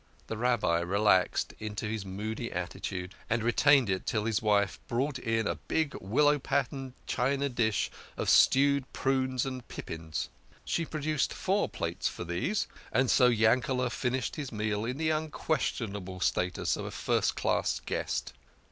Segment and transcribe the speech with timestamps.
[0.25, 5.45] The Rabbi relapsed into his moody attitude, and retained it till his wife brought in
[5.45, 10.29] a big willow pattern china dish of stewed prunes and pippins.
[10.65, 14.97] She produced four plates for these, and so Yankele" finished W i his meal in
[14.97, 18.33] the unquestion \ able status of a first class guest.